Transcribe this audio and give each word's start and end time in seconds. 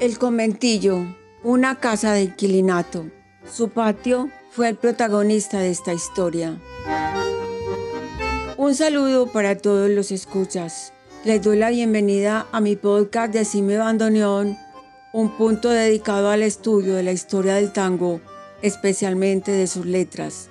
El 0.00 0.16
conventillo, 0.16 1.04
una 1.42 1.80
casa 1.80 2.12
de 2.12 2.22
inquilinato. 2.22 3.10
Su 3.52 3.70
patio 3.70 4.30
fue 4.52 4.68
el 4.68 4.76
protagonista 4.76 5.58
de 5.58 5.70
esta 5.70 5.92
historia. 5.92 6.56
Un 8.56 8.76
saludo 8.76 9.26
para 9.26 9.58
todos 9.58 9.90
los 9.90 10.12
escuchas. 10.12 10.92
Les 11.24 11.42
doy 11.42 11.58
la 11.58 11.70
bienvenida 11.70 12.46
a 12.52 12.60
mi 12.60 12.76
podcast 12.76 13.32
de 13.32 13.44
Cime 13.44 13.76
Bandoneón, 13.76 14.56
un 15.12 15.36
punto 15.36 15.68
dedicado 15.68 16.30
al 16.30 16.44
estudio 16.44 16.94
de 16.94 17.02
la 17.02 17.10
historia 17.10 17.56
del 17.56 17.72
tango, 17.72 18.20
especialmente 18.62 19.50
de 19.50 19.66
sus 19.66 19.84
letras, 19.84 20.48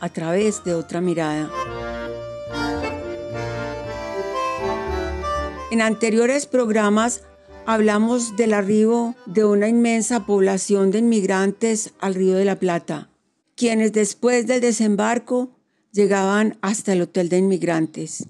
a 0.00 0.08
través 0.08 0.62
de 0.62 0.74
otra 0.74 1.00
mirada. 1.00 1.50
En 5.72 5.82
anteriores 5.82 6.46
programas 6.46 7.22
hablamos 7.66 8.36
del 8.36 8.52
arribo 8.52 9.14
de 9.26 9.44
una 9.44 9.68
inmensa 9.68 10.26
población 10.26 10.90
de 10.90 10.98
inmigrantes 10.98 11.92
al 11.98 12.14
Río 12.14 12.34
de 12.36 12.44
la 12.44 12.58
Plata, 12.58 13.10
quienes 13.56 13.92
después 13.92 14.46
del 14.46 14.60
desembarco 14.60 15.50
llegaban 15.92 16.58
hasta 16.60 16.92
el 16.92 17.02
hotel 17.02 17.28
de 17.28 17.38
inmigrantes. 17.38 18.26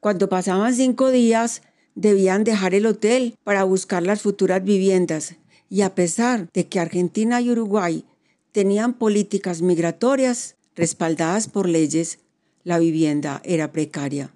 Cuando 0.00 0.28
pasaban 0.28 0.74
cinco 0.74 1.10
días, 1.10 1.62
debían 1.94 2.42
dejar 2.42 2.74
el 2.74 2.86
hotel 2.86 3.36
para 3.44 3.64
buscar 3.64 4.02
las 4.02 4.22
futuras 4.22 4.64
viviendas, 4.64 5.36
y 5.68 5.82
a 5.82 5.94
pesar 5.94 6.48
de 6.52 6.66
que 6.66 6.80
Argentina 6.80 7.40
y 7.40 7.50
Uruguay 7.50 8.04
tenían 8.50 8.94
políticas 8.94 9.62
migratorias 9.62 10.56
respaldadas 10.74 11.48
por 11.48 11.68
leyes, 11.68 12.18
la 12.64 12.78
vivienda 12.78 13.40
era 13.44 13.72
precaria. 13.72 14.34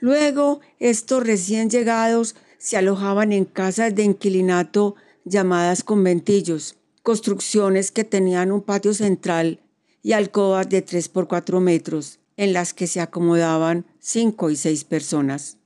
Luego, 0.00 0.60
estos 0.78 1.24
recién 1.24 1.70
llegados 1.70 2.34
se 2.64 2.78
alojaban 2.78 3.34
en 3.34 3.44
casas 3.44 3.94
de 3.94 4.04
inquilinato 4.04 4.94
llamadas 5.26 5.84
conventillos, 5.84 6.78
construcciones 7.02 7.92
que 7.92 8.04
tenían 8.04 8.50
un 8.50 8.62
patio 8.62 8.94
central 8.94 9.60
y 10.02 10.12
alcobas 10.12 10.70
de 10.70 10.80
3 10.80 11.10
por 11.10 11.28
4 11.28 11.60
metros, 11.60 12.20
en 12.38 12.54
las 12.54 12.72
que 12.72 12.86
se 12.86 13.02
acomodaban 13.02 13.84
5 13.98 14.48
y 14.48 14.56
6 14.56 14.84
personas. 14.84 15.58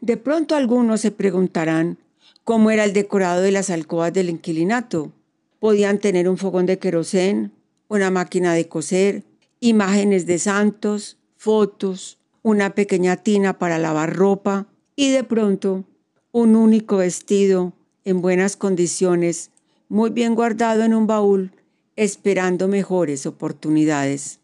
De 0.00 0.16
pronto 0.16 0.54
algunos 0.54 1.00
se 1.00 1.10
preguntarán 1.10 1.98
cómo 2.44 2.70
era 2.70 2.84
el 2.84 2.92
decorado 2.92 3.42
de 3.42 3.50
las 3.50 3.68
alcobas 3.68 4.12
del 4.12 4.30
inquilinato. 4.30 5.10
Podían 5.58 5.98
tener 5.98 6.28
un 6.28 6.38
fogón 6.38 6.64
de 6.64 6.78
querosén, 6.78 7.50
una 7.88 8.12
máquina 8.12 8.54
de 8.54 8.68
coser, 8.68 9.24
imágenes 9.58 10.26
de 10.26 10.38
santos, 10.38 11.18
fotos, 11.36 12.18
una 12.42 12.76
pequeña 12.76 13.16
tina 13.16 13.58
para 13.58 13.80
lavar 13.80 14.14
ropa 14.14 14.68
y 14.94 15.10
de 15.10 15.24
pronto 15.24 15.86
un 16.32 16.56
único 16.56 16.98
vestido 16.98 17.72
en 18.04 18.22
buenas 18.22 18.56
condiciones, 18.56 19.50
muy 19.88 20.10
bien 20.10 20.34
guardado 20.34 20.84
en 20.84 20.94
un 20.94 21.06
baúl, 21.06 21.52
esperando 21.96 22.68
mejores 22.68 23.26
oportunidades. 23.26 24.38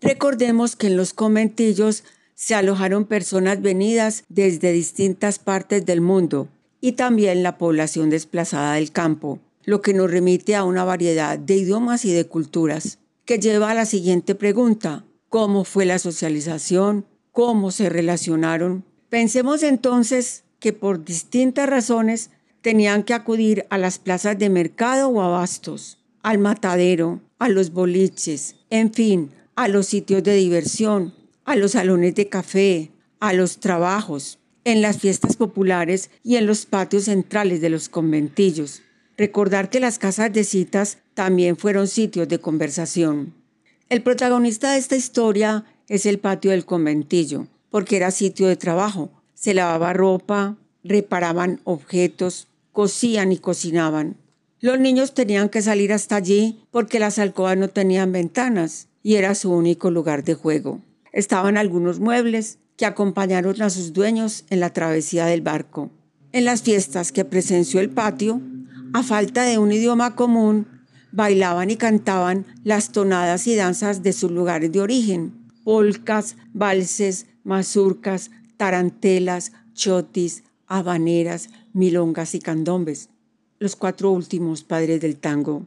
Recordemos 0.00 0.76
que 0.76 0.88
en 0.88 0.96
los 0.96 1.12
conventillos 1.12 2.04
se 2.34 2.54
alojaron 2.54 3.04
personas 3.04 3.60
venidas 3.62 4.24
desde 4.28 4.70
distintas 4.70 5.38
partes 5.38 5.84
del 5.86 6.00
mundo 6.00 6.48
y 6.80 6.92
también 6.92 7.42
la 7.42 7.58
población 7.58 8.10
desplazada 8.10 8.74
del 8.74 8.92
campo, 8.92 9.40
lo 9.64 9.80
que 9.80 9.94
nos 9.94 10.10
remite 10.10 10.54
a 10.54 10.64
una 10.64 10.84
variedad 10.84 11.38
de 11.38 11.56
idiomas 11.56 12.04
y 12.04 12.12
de 12.12 12.26
culturas, 12.26 12.98
que 13.24 13.38
lleva 13.38 13.70
a 13.70 13.74
la 13.74 13.86
siguiente 13.86 14.34
pregunta, 14.34 15.04
¿cómo 15.28 15.64
fue 15.64 15.84
la 15.84 15.98
socialización? 15.98 17.06
¿Cómo 17.32 17.70
se 17.70 17.88
relacionaron? 17.88 18.84
Pensemos 19.08 19.62
entonces 19.62 20.44
que 20.60 20.72
por 20.72 21.04
distintas 21.04 21.68
razones 21.68 22.30
tenían 22.62 23.02
que 23.02 23.14
acudir 23.14 23.66
a 23.70 23.78
las 23.78 23.98
plazas 23.98 24.38
de 24.38 24.50
mercado 24.50 25.08
o 25.08 25.22
abastos, 25.22 25.98
al 26.22 26.38
matadero, 26.38 27.20
a 27.38 27.48
los 27.48 27.72
boliches, 27.72 28.56
en 28.70 28.92
fin, 28.92 29.30
a 29.54 29.68
los 29.68 29.86
sitios 29.86 30.22
de 30.22 30.34
diversión, 30.34 31.14
a 31.44 31.56
los 31.56 31.72
salones 31.72 32.14
de 32.14 32.28
café, 32.28 32.90
a 33.20 33.32
los 33.32 33.58
trabajos, 33.58 34.38
en 34.64 34.82
las 34.82 34.98
fiestas 34.98 35.36
populares 35.36 36.10
y 36.22 36.36
en 36.36 36.46
los 36.46 36.66
patios 36.66 37.04
centrales 37.04 37.60
de 37.60 37.70
los 37.70 37.88
conventillos. 37.88 38.82
Recordar 39.16 39.70
que 39.70 39.80
las 39.80 39.98
casas 39.98 40.32
de 40.32 40.44
citas 40.44 40.98
también 41.14 41.56
fueron 41.56 41.88
sitios 41.88 42.28
de 42.28 42.38
conversación. 42.38 43.34
El 43.88 44.02
protagonista 44.02 44.72
de 44.72 44.78
esta 44.78 44.96
historia 44.96 45.64
es 45.88 46.04
el 46.04 46.18
patio 46.18 46.50
del 46.50 46.66
conventillo, 46.66 47.46
porque 47.70 47.96
era 47.96 48.10
sitio 48.10 48.46
de 48.46 48.56
trabajo, 48.56 49.10
se 49.38 49.54
lavaba 49.54 49.92
ropa, 49.92 50.56
reparaban 50.82 51.60
objetos, 51.62 52.48
cosían 52.72 53.30
y 53.30 53.38
cocinaban. 53.38 54.16
Los 54.60 54.80
niños 54.80 55.14
tenían 55.14 55.48
que 55.48 55.62
salir 55.62 55.92
hasta 55.92 56.16
allí 56.16 56.64
porque 56.72 56.98
las 56.98 57.20
alcobas 57.20 57.56
no 57.56 57.68
tenían 57.68 58.10
ventanas 58.10 58.88
y 59.04 59.14
era 59.14 59.36
su 59.36 59.52
único 59.52 59.92
lugar 59.92 60.24
de 60.24 60.34
juego. 60.34 60.80
Estaban 61.12 61.56
algunos 61.56 62.00
muebles 62.00 62.58
que 62.76 62.84
acompañaron 62.84 63.62
a 63.62 63.70
sus 63.70 63.92
dueños 63.92 64.44
en 64.50 64.58
la 64.58 64.72
travesía 64.72 65.26
del 65.26 65.40
barco. 65.40 65.90
En 66.32 66.44
las 66.44 66.62
fiestas 66.62 67.12
que 67.12 67.24
presenció 67.24 67.78
el 67.78 67.90
patio, 67.90 68.40
a 68.92 69.04
falta 69.04 69.44
de 69.44 69.58
un 69.58 69.70
idioma 69.70 70.16
común, 70.16 70.66
bailaban 71.12 71.70
y 71.70 71.76
cantaban 71.76 72.44
las 72.64 72.90
tonadas 72.90 73.46
y 73.46 73.54
danzas 73.54 74.02
de 74.02 74.12
sus 74.12 74.32
lugares 74.32 74.72
de 74.72 74.80
origen, 74.80 75.32
polcas, 75.62 76.36
valses, 76.52 77.26
mazurcas, 77.44 78.32
tarantelas, 78.58 79.52
chotis, 79.72 80.44
habaneras, 80.66 81.48
milongas 81.72 82.34
y 82.34 82.40
candombes, 82.40 83.08
los 83.58 83.74
cuatro 83.74 84.10
últimos 84.10 84.62
padres 84.62 85.00
del 85.00 85.16
tango. 85.16 85.66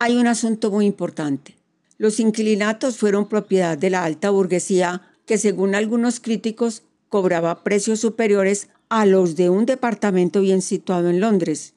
Hay 0.00 0.16
un 0.16 0.26
asunto 0.26 0.72
muy 0.72 0.86
importante. 0.86 1.56
Los 1.98 2.18
inquilinatos 2.18 2.96
fueron 2.96 3.28
propiedad 3.28 3.78
de 3.78 3.90
la 3.90 4.04
alta 4.04 4.30
burguesía 4.30 5.02
que 5.26 5.38
según 5.38 5.74
algunos 5.74 6.18
críticos 6.18 6.82
cobraba 7.08 7.62
precios 7.62 8.00
superiores 8.00 8.68
a 8.88 9.06
los 9.06 9.36
de 9.36 9.50
un 9.50 9.66
departamento 9.66 10.40
bien 10.40 10.62
situado 10.62 11.10
en 11.10 11.20
Londres. 11.20 11.74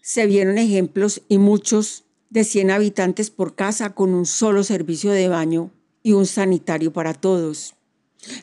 Se 0.00 0.26
vieron 0.26 0.58
ejemplos 0.58 1.22
y 1.28 1.38
muchos 1.38 2.04
de 2.30 2.44
100 2.44 2.70
habitantes 2.70 3.30
por 3.30 3.54
casa 3.54 3.94
con 3.94 4.14
un 4.14 4.26
solo 4.26 4.64
servicio 4.64 5.10
de 5.10 5.28
baño 5.28 5.70
y 6.02 6.12
un 6.12 6.26
sanitario 6.26 6.92
para 6.92 7.14
todos. 7.14 7.74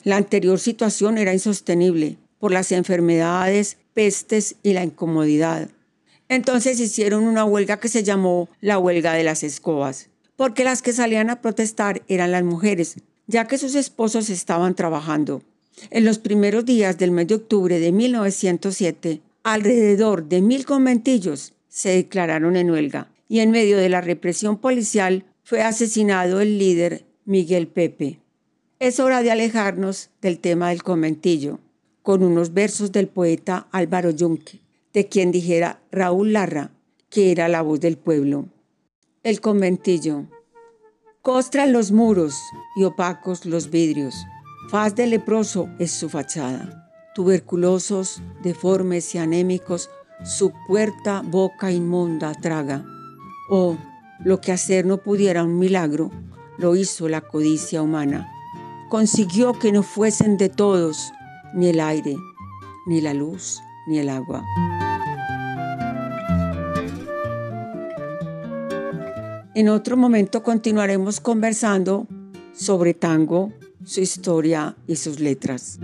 La 0.04 0.16
anterior 0.16 0.58
situación 0.58 1.18
era 1.18 1.32
insostenible 1.32 2.16
por 2.38 2.52
las 2.52 2.72
enfermedades, 2.72 3.78
pestes 3.94 4.56
y 4.62 4.72
la 4.72 4.84
incomodidad. 4.84 5.68
Entonces 6.28 6.80
hicieron 6.80 7.24
una 7.24 7.44
huelga 7.44 7.80
que 7.80 7.88
se 7.88 8.02
llamó 8.02 8.48
la 8.60 8.78
huelga 8.78 9.14
de 9.14 9.24
las 9.24 9.42
escobas, 9.42 10.08
porque 10.36 10.64
las 10.64 10.82
que 10.82 10.92
salían 10.92 11.30
a 11.30 11.40
protestar 11.40 12.02
eran 12.08 12.30
las 12.30 12.44
mujeres, 12.44 12.96
ya 13.26 13.46
que 13.46 13.58
sus 13.58 13.74
esposos 13.74 14.30
estaban 14.30 14.74
trabajando. 14.74 15.42
En 15.90 16.04
los 16.04 16.18
primeros 16.18 16.64
días 16.64 16.98
del 16.98 17.10
mes 17.10 17.26
de 17.28 17.36
octubre 17.36 17.78
de 17.78 17.92
1907, 17.92 19.20
alrededor 19.42 20.28
de 20.28 20.40
mil 20.42 20.66
conventillos 20.66 21.54
se 21.68 21.90
declararon 21.90 22.56
en 22.56 22.70
huelga 22.70 23.08
y 23.28 23.40
en 23.40 23.50
medio 23.50 23.78
de 23.78 23.88
la 23.88 24.00
represión 24.00 24.58
policial 24.58 25.24
fue 25.42 25.62
asesinado 25.62 26.40
el 26.40 26.58
líder 26.58 27.04
Miguel 27.24 27.66
Pepe 27.66 28.18
es 28.80 28.98
hora 28.98 29.22
de 29.22 29.30
alejarnos 29.30 30.08
del 30.22 30.38
tema 30.38 30.70
del 30.70 30.82
conventillo 30.82 31.58
con 32.02 32.22
unos 32.22 32.54
versos 32.54 32.90
del 32.92 33.08
poeta 33.08 33.68
Álvaro 33.72 34.08
Yunque, 34.10 34.58
de 34.94 35.06
quien 35.06 35.30
dijera 35.30 35.82
Raúl 35.92 36.32
Larra, 36.32 36.70
que 37.10 37.30
era 37.30 37.46
la 37.48 37.60
voz 37.60 37.78
del 37.80 37.98
pueblo. 37.98 38.46
El 39.22 39.42
conventillo. 39.42 40.24
Costran 41.20 41.74
los 41.74 41.92
muros 41.92 42.34
y 42.74 42.84
opacos 42.84 43.44
los 43.44 43.68
vidrios. 43.68 44.14
Faz 44.70 44.94
de 44.94 45.06
leproso 45.06 45.68
es 45.78 45.90
su 45.90 46.08
fachada. 46.08 46.90
Tuberculosos, 47.14 48.22
deformes 48.42 49.14
y 49.14 49.18
anémicos, 49.18 49.90
su 50.24 50.54
puerta 50.66 51.22
boca 51.22 51.70
inmunda 51.70 52.32
traga. 52.32 52.82
Oh, 53.50 53.76
lo 54.24 54.40
que 54.40 54.52
hacer 54.52 54.86
no 54.86 54.96
pudiera 54.96 55.44
un 55.44 55.58
milagro, 55.58 56.10
lo 56.56 56.76
hizo 56.76 57.10
la 57.10 57.20
codicia 57.20 57.82
humana 57.82 58.39
consiguió 58.90 59.54
que 59.54 59.72
no 59.72 59.82
fuesen 59.82 60.36
de 60.36 60.50
todos 60.50 61.12
ni 61.54 61.68
el 61.68 61.80
aire, 61.80 62.16
ni 62.86 63.00
la 63.00 63.14
luz, 63.14 63.62
ni 63.86 63.98
el 63.98 64.10
agua. 64.10 64.44
En 69.54 69.68
otro 69.68 69.96
momento 69.96 70.42
continuaremos 70.42 71.20
conversando 71.20 72.06
sobre 72.52 72.92
tango, 72.92 73.52
su 73.84 74.00
historia 74.00 74.76
y 74.86 74.96
sus 74.96 75.20
letras. 75.20 75.78